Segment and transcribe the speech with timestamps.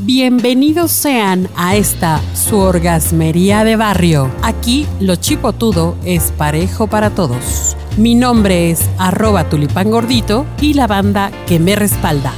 [0.00, 4.30] Bienvenidos sean a esta su orgasmería de barrio.
[4.42, 7.78] Aquí lo chipotudo es parejo para todos.
[7.96, 12.30] Mi nombre es arroba tulipán gordito y la banda que me respalda.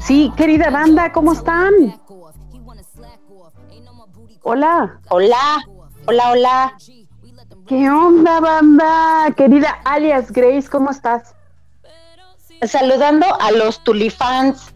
[0.00, 1.72] Sí, querida banda, ¿cómo están?
[4.42, 5.00] Hola.
[5.08, 5.64] Hola,
[6.06, 6.76] hola, hola.
[7.66, 9.34] ¿Qué onda, banda?
[9.36, 11.34] Querida alias Grace, ¿cómo estás?
[12.62, 14.72] Saludando a los tulifans.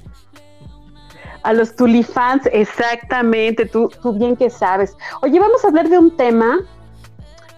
[1.42, 4.96] A los tulifans, exactamente, tú, tú bien que sabes.
[5.20, 6.61] Oye, vamos a hablar de un tema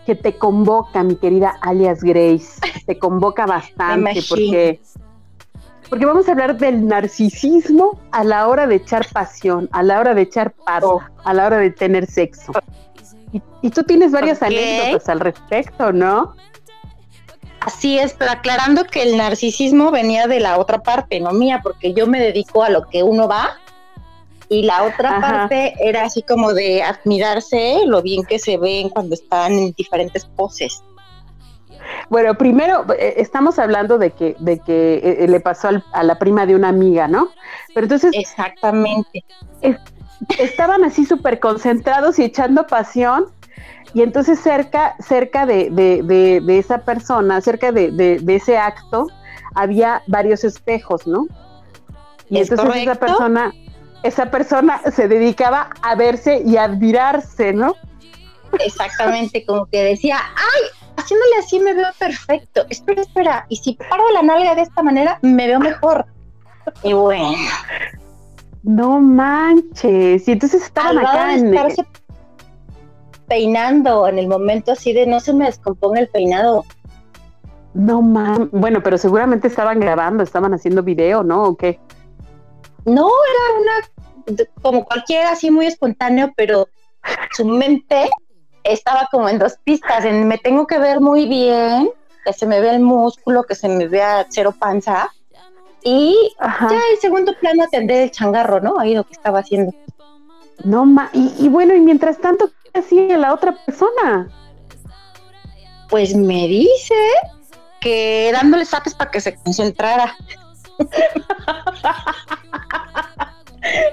[0.06, 2.60] que te convoca, mi querida alias Grace.
[2.86, 4.80] Te convoca bastante porque,
[5.90, 10.14] porque vamos a hablar del narcisismo a la hora de echar pasión, a la hora
[10.14, 12.52] de echar paso, a la hora de tener sexo.
[13.60, 16.34] Y, tú tienes varias anécdotas al respecto, ¿no?
[17.66, 21.92] Así es, pero aclarando que el narcisismo venía de la otra parte, no mía, porque
[21.92, 23.56] yo me dedico a lo que uno va
[24.48, 29.14] y la otra parte era así como de admirarse lo bien que se ven cuando
[29.14, 30.80] están en diferentes poses.
[32.08, 36.18] Bueno, primero eh, estamos hablando de que de que eh, eh, le pasó a la
[36.20, 37.30] prima de una amiga, ¿no?
[37.74, 39.24] Pero entonces exactamente
[40.38, 43.26] estaban así súper concentrados y echando pasión
[43.94, 49.06] y entonces cerca, cerca de, de, esa persona, cerca de, ese acto,
[49.54, 51.26] había varios espejos, ¿no?
[52.28, 53.52] Y entonces esa persona,
[54.02, 57.74] esa persona se dedicaba a verse y a admirarse, ¿no?
[58.64, 60.62] Exactamente, como que decía, ay,
[60.96, 62.66] haciéndole así me veo perfecto.
[62.68, 66.06] Espera, espera, y si paro la nalga de esta manera, me veo mejor.
[66.82, 67.36] Y bueno.
[68.62, 70.26] No manches.
[70.26, 71.54] Y entonces estaban acá en
[73.28, 76.64] peinando en el momento así de no se me descomponga el peinado.
[77.74, 81.44] No man, bueno, pero seguramente estaban grabando, estaban haciendo video, ¿no?
[81.44, 81.78] ¿O qué?
[82.86, 86.68] No, era una, como cualquiera, así muy espontáneo, pero
[87.32, 88.08] su mente
[88.64, 91.90] estaba como en dos pistas, en me tengo que ver muy bien,
[92.24, 95.10] que se me vea el músculo, que se me vea cero panza,
[95.82, 98.78] y ya en segundo plano atender el changarro, ¿no?
[98.78, 99.72] Ahí lo que estaba haciendo.
[100.64, 104.28] No, ma y, y bueno, y mientras tanto, hacía la otra persona?
[105.88, 106.94] Pues me dice
[107.80, 110.16] que dándole zapes para que se concentrara.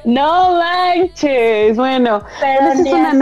[0.05, 1.77] no manches.
[1.77, 3.13] Bueno, pero es una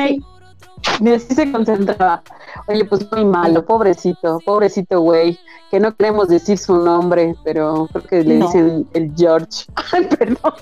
[1.00, 2.24] Ni así se concentraba.
[2.68, 5.38] Oye, pues muy malo, pobrecito, pobrecito güey,
[5.70, 9.66] que no queremos decir su nombre, pero creo que le dicen el George.
[9.92, 10.54] Ay, perdón.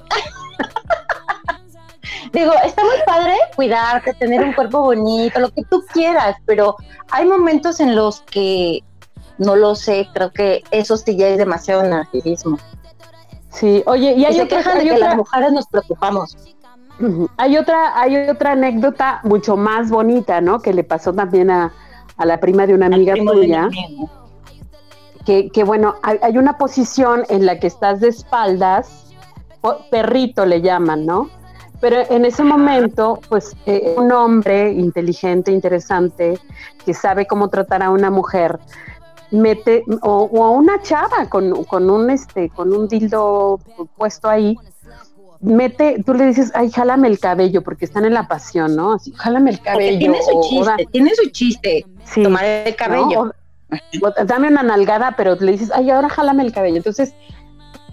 [2.32, 6.76] Digo, está muy padre cuidarte, tener un cuerpo bonito, lo que tú quieras, pero
[7.12, 8.84] hay momentos en los que
[9.38, 12.58] no lo sé, creo que eso sí ya es demasiado narcisismo.
[13.50, 16.38] Sí, oye, y hay se quejan de que las mujeres nos preocupamos.
[17.38, 20.60] Hay otra, hay otra anécdota mucho más bonita, ¿no?
[20.60, 21.72] Que le pasó también a,
[22.18, 23.70] la prima de una amiga tuya.
[25.26, 29.14] Que, que, bueno, hay, hay, una posición en la que estás de espaldas,
[29.90, 31.30] perrito le llaman, ¿no?
[31.80, 36.38] Pero en ese momento, pues eh, un hombre inteligente, interesante,
[36.86, 38.60] que sabe cómo tratar a una mujer,
[39.32, 43.60] mete, o, a una chava con, con, un este, con un dildo
[43.96, 44.58] puesto ahí,
[45.40, 48.94] mete, tú le dices, ay, jálame el cabello, porque están en la pasión, ¿no?
[48.94, 50.00] Así, jálame el cabello.
[50.00, 53.32] tiene su chiste, tiene su chiste, sí, tomar el cabello.
[54.26, 56.76] dame una nalgada, pero le dices, ay, ahora jálame el cabello.
[56.76, 57.14] Entonces,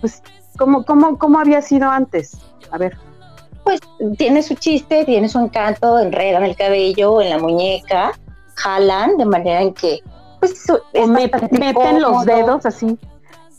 [0.00, 0.24] pues,
[0.58, 2.36] ¿cómo, cómo, cómo había sido antes?
[2.72, 2.98] A ver
[3.66, 3.80] pues
[4.16, 8.12] tiene su chiste, tiene su encanto, enredan el cabello en la muñeca,
[8.54, 9.98] jalan de manera en que
[10.38, 10.66] pues
[11.50, 12.96] meten los dedos así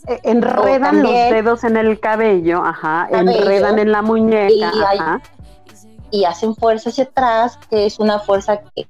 [0.06, 5.20] e, enredan los dedos en el cabello, ajá, enredan en la muñeca,
[6.10, 8.88] y, hacen fuerza hacia atrás, que es una fuerza que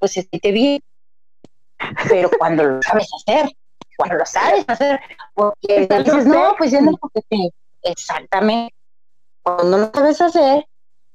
[0.00, 0.82] pues siente bien,
[2.08, 3.52] pero cuando lo sabes hacer,
[3.96, 4.98] cuando lo sabes hacer,
[5.32, 7.50] porque dices, no, pues ya no, porque
[7.82, 8.74] exactamente,
[9.46, 10.66] cuando no lo sabes hacer,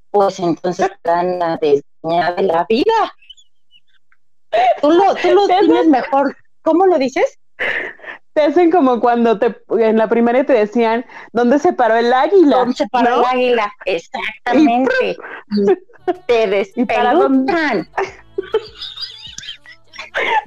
[0.10, 3.14] pues entonces dan la desña de la vida.
[4.82, 6.38] Tú lo, tú lo tienes mejor.
[6.62, 7.40] ¿Cómo lo dices?
[8.32, 12.58] Te hacen como cuando te en la primaria te decían dónde se paró el águila.
[12.58, 13.74] ¿Dónde se paró el águila?
[13.84, 15.18] Exactamente.
[16.28, 17.90] te despeluzcan.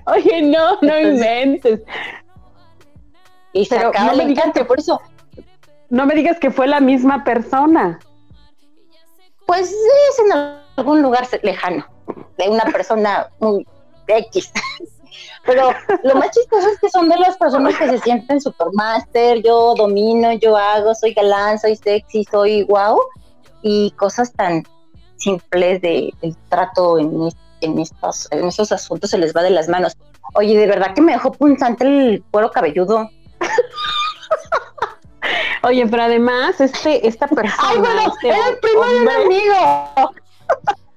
[0.07, 1.83] Oye, no, no inventes.
[3.53, 5.01] Y se acaba no me por eso
[5.95, 8.01] no me digas que fue la misma persona.
[9.47, 10.33] Pues es en
[10.77, 11.87] algún lugar lejano,
[12.37, 13.65] de una persona muy
[14.09, 14.53] X.
[15.47, 15.71] Pero
[16.03, 20.33] lo más chistoso es que son de las personas que se sienten supermaster, yo domino,
[20.33, 22.99] yo hago, soy galán, soy sexy, soy guau,
[23.63, 24.65] y cosas tan
[25.17, 27.29] simples de, del trato en,
[27.79, 29.97] estos asuntos se les va de las manos.
[30.35, 33.11] Oye, de verdad que me dejó punzante el cuero cabelludo.
[35.65, 37.57] Oye, pero además, este, esta persona.
[37.59, 38.01] ¡Ay, bueno!
[38.15, 40.15] este ¡Era el primo de un amigo!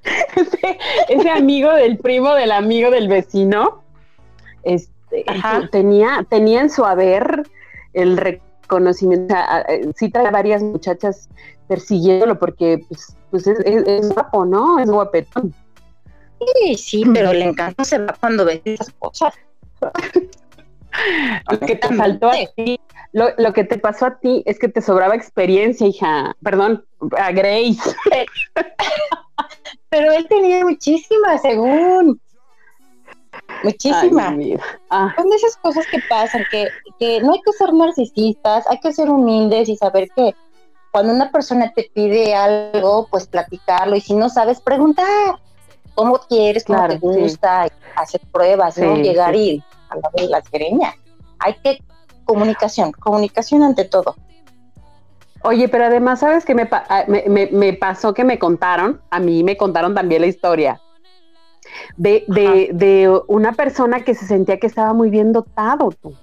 [0.36, 0.80] ese,
[1.10, 3.84] ese amigo del primo del amigo del vecino,
[4.64, 5.26] este,
[5.72, 7.44] tenía, tenía en su haber
[7.94, 9.34] el reconocimiento.
[9.96, 11.30] sí trae varias muchachas
[11.68, 14.80] persiguiéndolo porque pues, pues es, guapo, ¿no?
[14.80, 15.54] Es guapetón.
[16.40, 19.34] Sí, sí, pero le encanta se va cuando ve esas cosas.
[21.52, 22.80] lo que te faltó a ti,
[23.14, 26.36] lo, lo, que te pasó a ti es que te sobraba experiencia, hija.
[26.44, 26.86] Perdón,
[27.18, 27.96] a Grace.
[29.90, 32.20] pero él tenía muchísima, según.
[33.64, 34.36] Muchísima.
[34.90, 35.14] Ah.
[35.16, 36.68] Son esas cosas que pasan, que,
[37.00, 40.36] que no hay que ser narcisistas, hay que ser humildes y saber que
[40.92, 45.40] cuando una persona te pide algo, pues platicarlo y si no sabes, preguntar
[45.96, 50.96] cómo quieres, cómo te gusta, hacer pruebas, no llegar y a la de la greña.
[51.40, 51.84] Hay que
[52.26, 54.16] comunicación, comunicación ante todo.
[55.44, 59.02] Oye, pero además, ¿sabes qué ah, me, me, pasó que me contaron?
[59.12, 60.82] A mí me contaron también la historia
[61.96, 66.14] de, de, de, una persona que se sentía que estaba muy bien dotado, tú.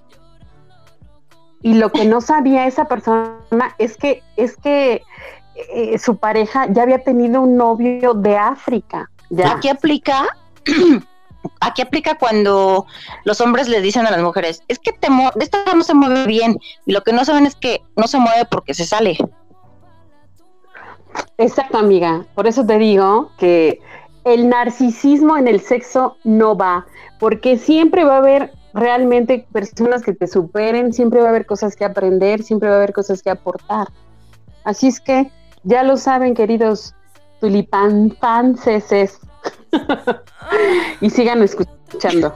[1.63, 3.39] Y lo que no sabía esa persona
[3.79, 5.03] es que, es que
[5.73, 9.11] eh, su pareja ya había tenido un novio de África.
[9.31, 9.53] ¿ya?
[9.53, 10.27] Aquí aplica,
[11.61, 12.87] aquí aplica cuando
[13.25, 15.09] los hombres le dicen a las mujeres, es que te
[15.41, 16.59] esta no se mueve bien.
[16.87, 19.17] Y lo que no saben es que no se mueve porque se sale.
[21.39, 22.25] Exacto, amiga.
[22.35, 23.81] Por eso te digo que
[24.25, 26.87] el narcisismo en el sexo no va,
[27.19, 31.77] porque siempre va a haber realmente personas que te superen, siempre va a haber cosas
[31.77, 33.89] que aprender, siempre va a haber cosas que aportar.
[34.65, 35.31] Así es que
[35.63, 36.95] ya lo saben, queridos
[37.41, 39.21] tulipan fanceses.
[41.01, 42.35] y sigan escuchando.